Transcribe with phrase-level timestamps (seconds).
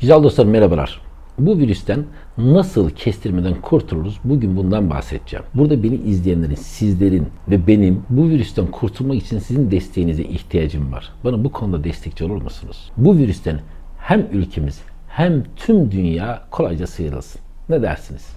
[0.00, 1.00] Güzel dostlar merhabalar.
[1.38, 2.04] Bu virüsten
[2.38, 4.20] nasıl kestirmeden kurtuluruz?
[4.24, 5.44] Bugün bundan bahsedeceğim.
[5.54, 11.12] Burada beni izleyenlerin, sizlerin ve benim bu virüsten kurtulmak için sizin desteğinize ihtiyacım var.
[11.24, 12.90] Bana bu konuda destekçi olur musunuz?
[12.96, 13.60] Bu virüsten
[13.98, 17.40] hem ülkemiz hem tüm dünya kolayca sıyrılsın.
[17.68, 18.34] Ne dersiniz?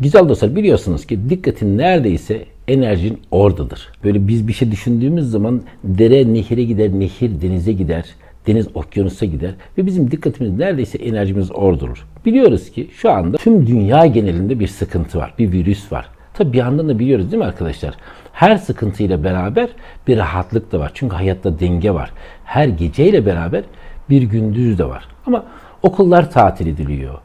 [0.00, 3.92] Güzel dostlar biliyorsunuz ki dikkatin neredeyse enerjin oradadır.
[4.04, 8.04] Böyle biz bir şey düşündüğümüz zaman dere nehire gider, nehir denize gider,
[8.46, 12.04] deniz okyanusa gider ve bizim dikkatimiz neredeyse enerjimiz oradadır.
[12.26, 16.08] Biliyoruz ki şu anda tüm dünya genelinde bir sıkıntı var, bir virüs var.
[16.34, 17.94] Tabi bir yandan da biliyoruz değil mi arkadaşlar?
[18.32, 19.68] Her sıkıntıyla beraber
[20.08, 20.90] bir rahatlık da var.
[20.94, 22.10] Çünkü hayatta denge var.
[22.44, 23.64] Her geceyle beraber
[24.10, 25.08] bir gündüz de var.
[25.26, 25.44] Ama
[25.82, 27.18] okullar tatil ediliyor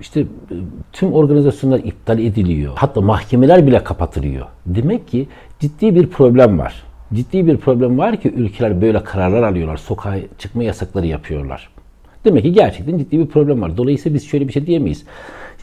[0.00, 0.26] işte e,
[0.92, 2.72] tüm organizasyonlar iptal ediliyor.
[2.76, 4.46] Hatta mahkemeler bile kapatılıyor.
[4.66, 5.28] Demek ki
[5.60, 6.82] ciddi bir problem var.
[7.14, 9.76] Ciddi bir problem var ki ülkeler böyle kararlar alıyorlar.
[9.76, 11.68] Sokağa çıkma yasakları yapıyorlar.
[12.24, 13.76] Demek ki gerçekten ciddi bir problem var.
[13.76, 15.04] Dolayısıyla biz şöyle bir şey diyemeyiz.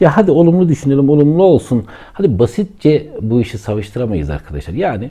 [0.00, 1.84] Ya hadi olumlu düşünelim, olumlu olsun.
[2.12, 4.74] Hadi basitçe bu işi savuştıramayız arkadaşlar.
[4.74, 5.10] Yani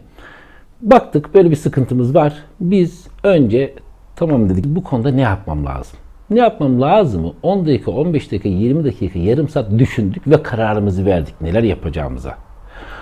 [0.82, 2.34] baktık böyle bir sıkıntımız var.
[2.60, 3.74] Biz önce
[4.16, 6.00] tamam dedik bu konuda ne yapmam lazım?
[6.34, 7.34] Ne yapmam lazım?
[7.44, 12.36] 10 dakika, 15 dakika, 20 dakika, yarım saat düşündük ve kararımızı verdik neler yapacağımıza.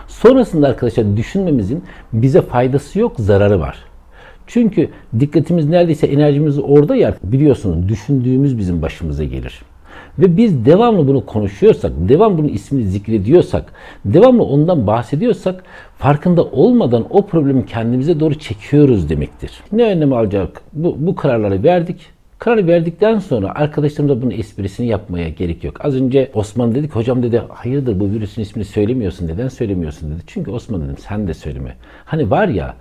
[0.07, 3.77] Sonrasında arkadaşlar düşünmemizin bize faydası yok, zararı var.
[4.47, 9.61] Çünkü dikkatimiz neredeyse enerjimiz orada ya biliyorsunuz düşündüğümüz bizim başımıza gelir.
[10.19, 13.73] Ve biz devamlı bunu konuşuyorsak, devamlı bunun ismini zikrediyorsak,
[14.05, 15.63] devamlı ondan bahsediyorsak
[15.97, 19.51] farkında olmadan o problemi kendimize doğru çekiyoruz demektir.
[19.71, 20.61] Ne önlem alacak?
[20.73, 25.85] Bu, bu kararları verdik Karar verdikten sonra arkadaşlarımıza bunun esprisini yapmaya gerek yok.
[25.85, 30.21] Az önce Osman dedik hocam dedi hayırdır bu virüsün ismini söylemiyorsun neden söylemiyorsun dedi.
[30.27, 31.75] Çünkü Osman dedim sen de söyleme.
[32.05, 32.75] Hani var ya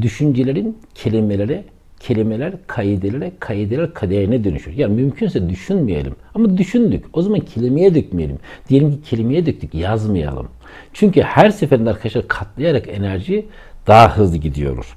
[0.00, 1.64] düşüncelerin kelimelere
[2.00, 4.72] kelimeler kaidelere, kaideler kaderine dönüşür.
[4.72, 6.16] Yani mümkünse düşünmeyelim.
[6.34, 7.04] Ama düşündük.
[7.12, 8.38] O zaman kelimeye dökmeyelim.
[8.68, 10.48] Diyelim ki kelimeye döktük, yazmayalım.
[10.92, 13.46] Çünkü her seferinde arkadaşlar katlayarak enerji
[13.86, 14.96] daha hızlı gidiyor.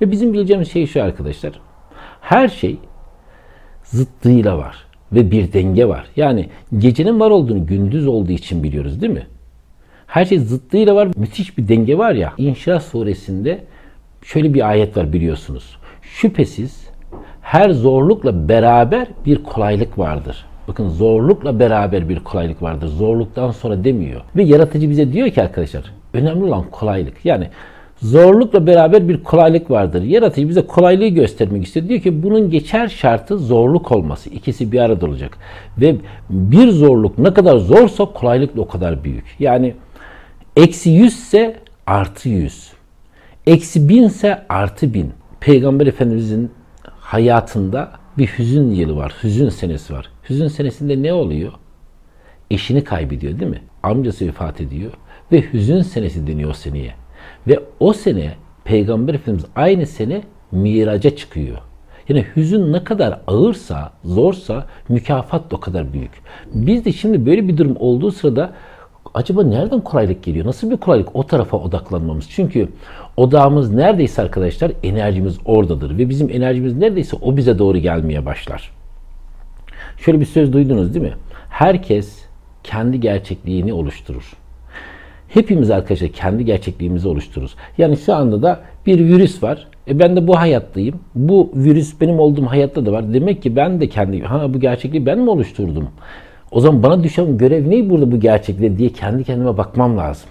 [0.00, 1.60] Ve bizim bileceğimiz şey şu arkadaşlar.
[2.20, 2.78] Her şey
[3.90, 4.76] zıttıyla var
[5.12, 6.06] ve bir denge var.
[6.16, 9.26] Yani gecenin var olduğunu gündüz olduğu için biliyoruz değil mi?
[10.06, 11.08] Her şey zıttıyla var.
[11.16, 12.32] Müthiş bir denge var ya.
[12.38, 13.58] İnşirah suresinde
[14.22, 15.76] şöyle bir ayet var biliyorsunuz.
[16.02, 16.90] Şüphesiz
[17.42, 20.44] her zorlukla beraber bir kolaylık vardır.
[20.68, 22.86] Bakın zorlukla beraber bir kolaylık vardır.
[22.86, 24.20] Zorluktan sonra demiyor.
[24.36, 25.84] Ve yaratıcı bize diyor ki arkadaşlar
[26.14, 27.24] önemli olan kolaylık.
[27.24, 27.48] Yani
[28.02, 30.02] Zorlukla beraber bir kolaylık vardır.
[30.02, 31.88] Yaratıcı bize kolaylığı göstermek istiyor.
[31.88, 34.30] Diyor ki bunun geçer şartı zorluk olması.
[34.30, 35.38] İkisi bir arada olacak.
[35.78, 35.96] Ve
[36.30, 39.24] bir zorluk ne kadar zorsa kolaylık da o kadar büyük.
[39.38, 39.74] Yani
[40.56, 41.56] eksi yüz ise
[41.86, 42.70] artı yüz.
[43.46, 45.12] Eksi bin ise artı bin.
[45.40, 46.50] Peygamber Efendimizin
[46.84, 49.14] hayatında bir hüzün yılı var.
[49.22, 50.10] Hüzün senesi var.
[50.30, 51.52] Hüzün senesinde ne oluyor?
[52.50, 53.62] Eşini kaybediyor değil mi?
[53.82, 54.92] Amcası vefat ediyor.
[55.32, 56.99] Ve hüzün senesi deniyor o seneye.
[57.48, 61.58] Ve o sene Peygamber Efendimiz aynı sene miraca çıkıyor.
[62.08, 66.10] Yani hüzün ne kadar ağırsa, zorsa mükafat da o kadar büyük.
[66.54, 68.52] Biz de şimdi böyle bir durum olduğu sırada
[69.14, 70.46] acaba nereden kolaylık geliyor?
[70.46, 71.16] Nasıl bir kolaylık?
[71.16, 72.30] O tarafa odaklanmamız.
[72.30, 72.68] Çünkü
[73.16, 75.98] odağımız neredeyse arkadaşlar enerjimiz oradadır.
[75.98, 78.70] Ve bizim enerjimiz neredeyse o bize doğru gelmeye başlar.
[79.98, 81.14] Şöyle bir söz duydunuz değil mi?
[81.50, 82.24] Herkes
[82.64, 84.32] kendi gerçekliğini oluşturur.
[85.34, 87.54] Hepimiz arkadaşlar kendi gerçekliğimizi oluştururuz.
[87.78, 89.68] Yani şu anda da bir virüs var.
[89.88, 91.00] E ben de bu hayattayım.
[91.14, 93.14] Bu virüs benim olduğum hayatta da var.
[93.14, 95.88] Demek ki ben de kendi, ha bu gerçekliği ben mi oluşturdum?
[96.50, 100.30] O zaman bana düşen görev ne burada bu gerçekliğe diye kendi kendime bakmam lazım.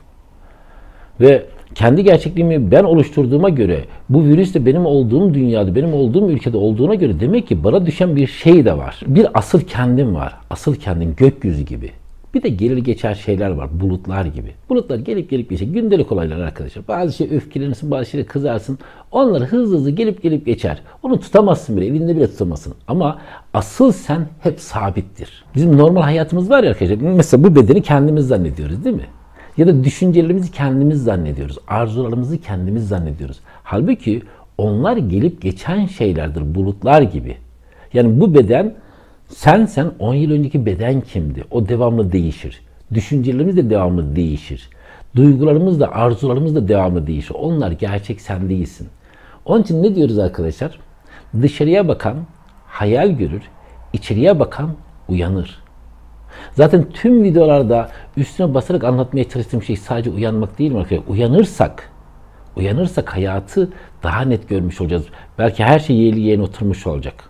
[1.22, 1.46] Ve
[1.76, 6.96] kendi gerçekliğimi ben oluşturduğuma göre bu virüs de benim olduğum dünyada, benim olduğum ülkede olduğuna
[6.96, 9.00] göre demek ki bana düşen bir şey de var.
[9.08, 10.38] Bir asıl kendim var.
[10.50, 11.92] Asıl kendim gökyüzü gibi.
[12.34, 13.80] Bir de gelir geçer şeyler var.
[13.80, 14.54] Bulutlar gibi.
[14.70, 15.68] Bulutlar gelip gelip geçer.
[15.68, 16.88] Gündelik olaylar arkadaşlar.
[16.88, 18.80] Bazı şey öfkelenirsin, bazı şey kızarsın.
[19.12, 20.82] Onlar hızlı hızlı gelip gelip geçer.
[21.04, 21.86] Onu tutamazsın bile.
[21.86, 22.74] Elinde bile tutamazsın.
[22.88, 23.18] Ama
[23.54, 25.44] asıl sen hep sabittir.
[25.56, 26.96] Bizim normal hayatımız var ya arkadaşlar.
[26.96, 29.08] Mesela bu bedeni kendimiz zannediyoruz değil mi?
[29.58, 31.58] Ya da düşüncelerimizi kendimiz zannediyoruz.
[31.68, 33.40] Arzularımızı kendimiz zannediyoruz.
[33.64, 34.22] Halbuki
[34.58, 36.56] onlar gelip geçen şeylerdir.
[36.56, 37.38] Bulutlar gibi.
[37.94, 38.76] Yani bu beden
[39.30, 41.44] sen sen 10 yıl önceki beden kimdi?
[41.52, 42.62] O devamlı değişir.
[42.94, 44.70] Düşüncelerimiz de devamlı değişir.
[45.16, 47.36] Duygularımız da, arzularımız da devamlı değişir.
[47.40, 48.88] Onlar gerçek sen değilsin.
[49.46, 50.80] Onun için ne diyoruz arkadaşlar?
[51.42, 52.18] Dışarıya bakan
[52.68, 53.42] hayal görür,
[53.94, 54.76] içeriye bakan
[55.08, 55.64] uyanır.
[56.54, 61.08] Zaten tüm videolarda üstüne basarak anlatmaya çalıştığım şey sadece uyanmak değil mi arkadaşlar?
[61.08, 61.92] Uyanırsak,
[62.56, 63.70] Uyanırsak hayatı
[64.04, 65.06] daha net görmüş olacağız.
[65.38, 67.29] Belki her şey yerli yerine oturmuş olacak.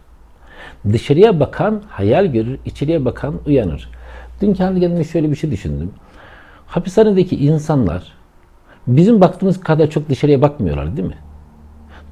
[0.93, 3.89] Dışarıya bakan hayal görür, içeriye bakan uyanır.
[4.41, 5.91] Dün kendi kendime şöyle bir şey düşündüm.
[6.67, 8.13] Hapishanedeki insanlar
[8.87, 11.17] bizim baktığımız kadar çok dışarıya bakmıyorlar değil mi?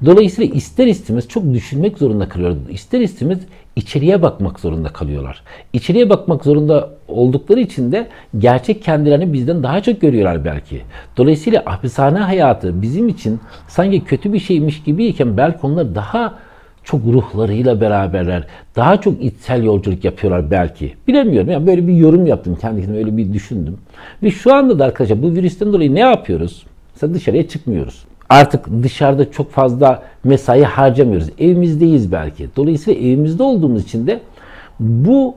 [0.04, 2.70] Dolayısıyla ister istemez çok düşünmek zorunda kalıyorlar.
[2.70, 3.38] İster istemez
[3.76, 5.42] içeriye bakmak zorunda kalıyorlar.
[5.72, 8.08] İçeriye bakmak zorunda oldukları için de
[8.38, 10.82] gerçek kendilerini bizden daha çok görüyorlar belki.
[11.16, 16.38] Dolayısıyla hapishane hayatı bizim için sanki kötü bir şeymiş gibiyken belki onlar daha
[16.88, 18.46] çok ruhlarıyla beraberler.
[18.76, 20.94] Daha çok içsel yolculuk yapıyorlar belki.
[21.08, 21.50] Bilemiyorum.
[21.50, 22.58] Yani böyle bir yorum yaptım.
[22.60, 23.78] Kendi kendime öyle bir düşündüm.
[24.22, 26.66] Ve şu anda da arkadaşlar bu virüsten dolayı ne yapıyoruz?
[26.94, 28.04] Mesela dışarıya çıkmıyoruz.
[28.28, 31.28] Artık dışarıda çok fazla mesai harcamıyoruz.
[31.38, 32.48] Evimizdeyiz belki.
[32.56, 34.20] Dolayısıyla evimizde olduğumuz için de
[34.80, 35.34] bu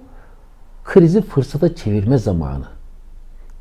[0.84, 2.66] krizi fırsata çevirme zamanı.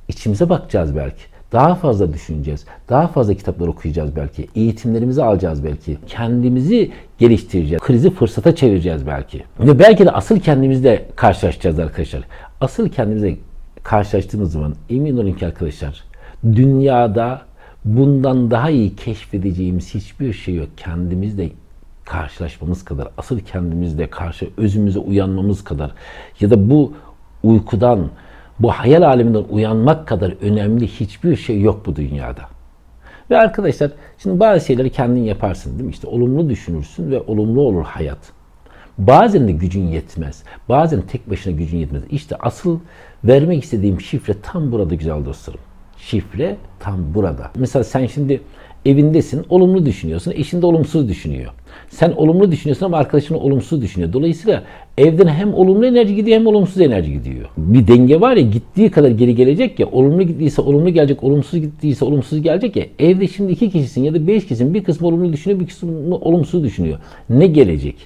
[0.09, 1.23] İçimize bakacağız belki.
[1.53, 2.65] Daha fazla düşüneceğiz.
[2.89, 4.49] Daha fazla kitaplar okuyacağız belki.
[4.55, 5.99] Eğitimlerimizi alacağız belki.
[6.07, 7.83] Kendimizi geliştireceğiz.
[7.83, 9.45] Krizi fırsata çevireceğiz belki.
[9.61, 12.23] Ve belki de asıl kendimizle karşılaşacağız arkadaşlar.
[12.61, 13.37] Asıl kendimize
[13.83, 16.05] karşılaştığımız zaman emin olun ki arkadaşlar
[16.45, 17.43] dünyada
[17.85, 20.69] bundan daha iyi keşfedeceğimiz hiçbir şey yok.
[20.77, 21.51] Kendimizle
[22.05, 25.93] karşılaşmamız kadar, asıl kendimizle karşı özümüze uyanmamız kadar
[26.41, 26.93] ya da bu
[27.43, 28.09] uykudan,
[28.61, 32.43] bu hayal aleminden uyanmak kadar önemli hiçbir şey yok bu dünyada.
[33.31, 35.91] Ve arkadaşlar şimdi bazı şeyleri kendin yaparsın değil mi?
[35.91, 38.19] İşte olumlu düşünürsün ve olumlu olur hayat.
[38.99, 40.43] Bazen de gücün yetmez.
[40.69, 42.03] Bazen tek başına gücün yetmez.
[42.11, 42.79] İşte asıl
[43.25, 45.61] vermek istediğim şifre tam burada güzel dostlarım.
[45.97, 47.51] Şifre tam burada.
[47.57, 48.41] Mesela sen şimdi
[48.85, 51.53] evindesin, olumlu düşünüyorsun, eşin de olumsuz düşünüyor.
[51.89, 54.13] Sen olumlu düşünüyorsun ama arkadaşın olumsuz düşünüyor.
[54.13, 54.63] Dolayısıyla
[54.99, 57.49] evden hem olumlu enerji gidiyor hem olumsuz enerji gidiyor.
[57.57, 62.05] Bir denge var ya gittiği kadar geri gelecek ya olumlu gittiyse olumlu gelecek, olumsuz gittiyse
[62.05, 65.61] olumsuz gelecek ya evde şimdi iki kişisin ya da beş kişisin bir kısmı olumlu düşünüyor
[65.61, 66.99] bir kısmı olumsuz düşünüyor.
[67.31, 67.97] Ne gelecek?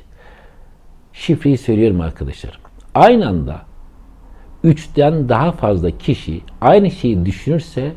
[1.12, 2.58] Şifreyi söylüyorum arkadaşlar.
[2.94, 3.62] Aynı anda
[4.64, 7.92] üçten daha fazla kişi aynı şeyi düşünürse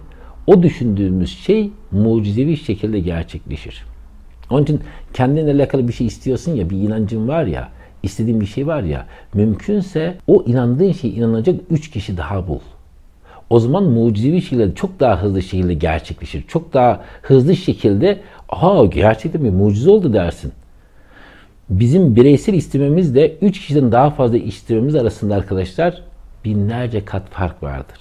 [0.47, 3.83] o düşündüğümüz şey mucizevi şekilde gerçekleşir.
[4.49, 4.81] Onun için
[5.13, 7.69] kendinle alakalı bir şey istiyorsun ya, bir inancın var ya,
[8.03, 12.59] istediğin bir şey var ya, mümkünse o inandığın şey inanacak üç kişi daha bul.
[13.49, 16.43] O zaman mucizevi şekilde çok daha hızlı şekilde gerçekleşir.
[16.47, 20.51] Çok daha hızlı şekilde aa gerçekten bir mucize oldu dersin.
[21.69, 26.03] Bizim bireysel istememiz de üç kişiden daha fazla istememiz arasında arkadaşlar
[26.45, 27.97] binlerce kat fark vardır.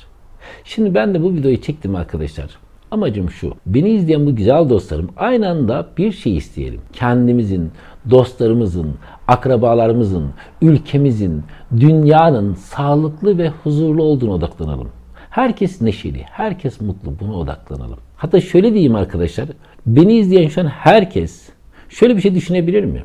[0.65, 2.66] Şimdi ben de bu videoyu çektim arkadaşlar.
[2.91, 3.55] Amacım şu.
[3.67, 6.81] Beni izleyen bu güzel dostlarım aynı anda bir şey isteyelim.
[6.93, 7.71] Kendimizin,
[8.11, 8.95] dostlarımızın,
[9.29, 10.31] akrabalarımızın,
[10.63, 11.43] ülkemizin,
[11.81, 14.89] dünyanın sağlıklı ve huzurlu olduğunu odaklanalım.
[15.31, 17.13] Herkes neşeli, herkes mutlu.
[17.21, 17.99] Buna odaklanalım.
[18.17, 19.49] Hatta şöyle diyeyim arkadaşlar.
[19.87, 21.49] Beni izleyen şu an herkes
[21.89, 23.03] şöyle bir şey düşünebilir mi?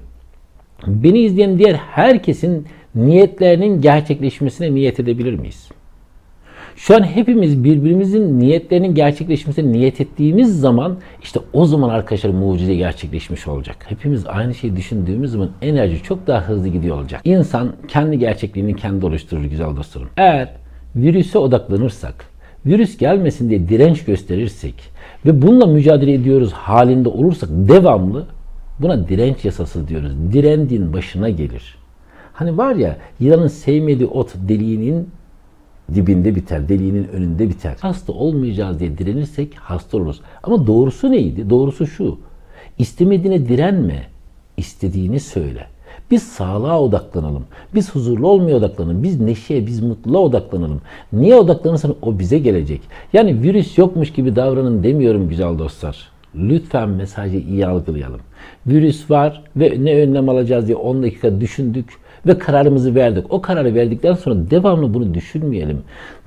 [0.87, 5.69] Beni izleyen diğer herkesin niyetlerinin gerçekleşmesine niyet edebilir miyiz?
[6.81, 13.47] Şu an hepimiz birbirimizin niyetlerinin gerçekleşmesine niyet ettiğimiz zaman işte o zaman arkadaşlar mucize gerçekleşmiş
[13.47, 13.75] olacak.
[13.87, 17.21] Hepimiz aynı şeyi düşündüğümüz zaman enerji çok daha hızlı gidiyor olacak.
[17.23, 20.09] İnsan kendi gerçekliğini kendi oluşturur güzel dostlarım.
[20.17, 20.49] Eğer
[20.95, 22.25] virüse odaklanırsak,
[22.65, 24.75] virüs gelmesin diye direnç gösterirsek
[25.25, 28.25] ve bununla mücadele ediyoruz halinde olursak devamlı
[28.79, 30.11] buna direnç yasası diyoruz.
[30.33, 31.77] Direndin başına gelir.
[32.33, 35.09] Hani var ya yılanın sevmediği ot deliğinin
[35.93, 37.75] dibinde biter, deliğinin önünde biter.
[37.79, 40.21] Hasta olmayacağız diye direnirsek hasta oluruz.
[40.43, 41.49] Ama doğrusu neydi?
[41.49, 42.19] Doğrusu şu.
[42.77, 44.07] İstemediğine direnme,
[44.57, 45.67] istediğini söyle.
[46.11, 47.45] Biz sağlığa odaklanalım.
[47.75, 49.03] Biz huzurlu olmaya odaklanalım.
[49.03, 50.81] Biz neşeye, biz mutluluğa odaklanalım.
[51.13, 52.81] Niye odaklanırsan o bize gelecek.
[53.13, 56.11] Yani virüs yokmuş gibi davranın demiyorum güzel dostlar.
[56.35, 58.19] Lütfen mesajı iyi algılayalım.
[58.67, 61.85] Virüs var ve ne önlem alacağız diye 10 dakika düşündük
[62.27, 63.25] ve kararımızı verdik.
[63.29, 65.81] O kararı verdikten sonra devamlı bunu düşünmeyelim.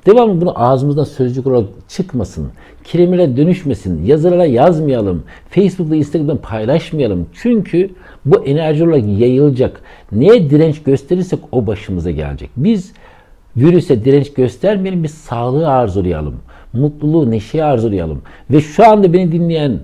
[0.06, 2.48] Devamlı bunu ağzımızdan sözcük olarak çıkmasın.
[2.84, 4.04] Kelimelere dönüşmesin.
[4.04, 5.22] Yazılara yazmayalım.
[5.50, 7.26] Facebook'ta, Instagram'da paylaşmayalım.
[7.34, 7.90] Çünkü
[8.24, 9.80] bu enerji olarak yayılacak.
[10.12, 12.50] Neye direnç gösterirsek o başımıza gelecek.
[12.56, 12.92] Biz
[13.56, 15.02] virüse direnç göstermeyelim.
[15.02, 16.36] Biz sağlığı arzulayalım.
[16.72, 18.22] Mutluluğu, neşeyi arzulayalım.
[18.50, 19.78] Ve şu anda beni dinleyen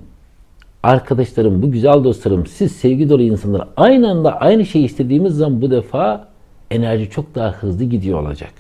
[0.83, 5.71] arkadaşlarım, bu güzel dostlarım, siz sevgi dolu insanlar aynı anda aynı şeyi istediğimiz zaman bu
[5.71, 6.29] defa
[6.71, 8.53] enerji çok daha hızlı gidiyor olacak.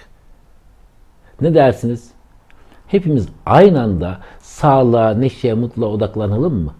[1.40, 2.10] Ne dersiniz?
[2.86, 6.74] Hepimiz aynı anda sağlığa, neşeye, mutluluğa odaklanalım mı?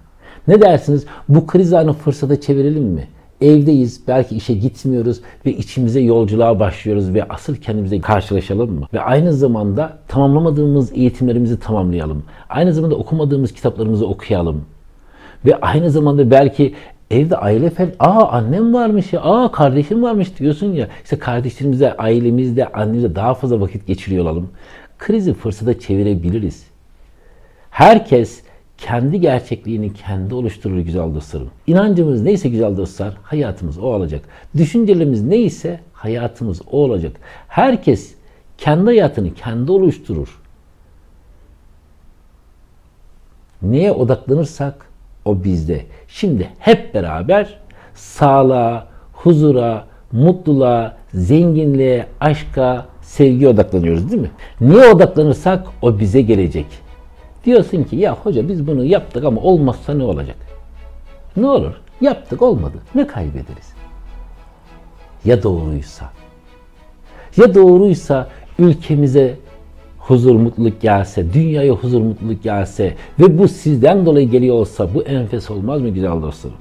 [0.49, 1.07] Ne dersiniz?
[1.29, 3.09] Bu kriz anı fırsata çevirelim mi?
[3.41, 8.87] Evdeyiz, belki işe gitmiyoruz ve içimize yolculuğa başlıyoruz ve asıl kendimize karşılaşalım mı?
[8.93, 12.23] Ve aynı zamanda tamamlamadığımız eğitimlerimizi tamamlayalım.
[12.49, 14.65] Aynı zamanda okumadığımız kitaplarımızı okuyalım.
[15.47, 16.75] Ve aynı zamanda belki
[17.11, 20.89] evde aile fer, aa annem varmış ya, aa kardeşim varmış diyorsun ya.
[21.05, 24.51] İşte kardeşlerimizle, ailemizle, annemizle daha fazla vakit geçiriyor olalım.
[24.99, 26.67] Krizi fırsata çevirebiliriz.
[27.71, 28.43] Herkes
[28.79, 31.51] kendi gerçekliğini kendi oluşturur güzel dostlarım.
[31.67, 34.23] İnancımız neyse güzel dostlar hayatımız o olacak.
[34.57, 37.13] Düşüncelerimiz neyse hayatımız o olacak.
[37.49, 38.15] Herkes
[38.59, 40.41] kendi hayatını kendi oluşturur.
[43.63, 44.90] Neye odaklanırsak
[45.31, 45.85] o bizde.
[46.09, 47.59] Şimdi hep beraber
[47.95, 54.31] sağlığa, huzura, mutluluğa, zenginliğe, aşka, sevgiye odaklanıyoruz değil mi?
[54.61, 56.67] Niye odaklanırsak o bize gelecek.
[57.45, 60.37] Diyorsun ki ya hoca biz bunu yaptık ama olmazsa ne olacak?
[61.37, 61.73] Ne olur?
[62.01, 62.77] Yaptık olmadı.
[62.95, 63.75] Ne kaybederiz?
[65.25, 66.11] Ya doğruysa?
[67.37, 69.37] Ya doğruysa ülkemize
[70.11, 75.51] huzur, mutluluk gelse, dünyaya huzur, mutluluk gelse ve bu sizden dolayı geliyor olsa bu enfes
[75.51, 76.57] olmaz mı güzel dostlarım?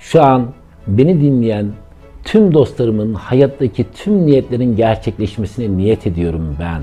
[0.00, 0.46] Şu an
[0.86, 1.66] beni dinleyen
[2.24, 6.82] tüm dostlarımın hayattaki tüm niyetlerin gerçekleşmesine niyet ediyorum ben.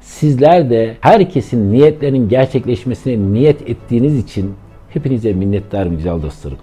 [0.00, 4.54] Sizler de herkesin niyetlerinin gerçekleşmesine niyet ettiğiniz için
[4.88, 6.58] hepinize minnettarım güzel dostlarım.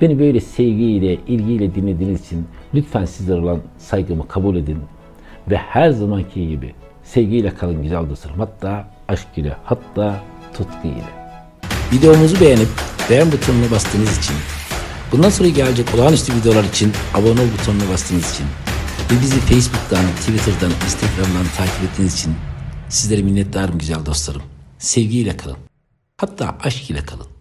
[0.00, 2.44] Beni böyle sevgiyle, ilgiyle dinlediğiniz için
[2.74, 4.78] lütfen sizlere olan saygımı kabul edin.
[5.50, 6.72] Ve her zamanki gibi
[7.04, 8.38] sevgiyle kalın güzel dostlarım.
[8.38, 10.22] Hatta aşk ile, hatta
[10.56, 11.24] tutku ile.
[11.92, 12.68] Videomuzu beğenip
[13.10, 14.36] beğen butonuna bastığınız için,
[15.12, 18.46] bundan sonra gelecek olağanüstü videolar için abone ol butonuna bastığınız için
[19.10, 22.34] ve bizi Facebook'tan, Twitter'dan, Instagram'dan takip ettiğiniz için
[22.88, 24.42] sizlere minnettarım güzel dostlarım.
[24.78, 25.56] Sevgiyle kalın.
[26.16, 27.33] Hatta aşk ile kalın.